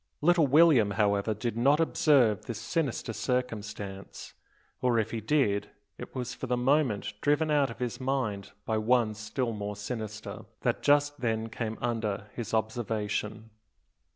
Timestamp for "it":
5.99-6.15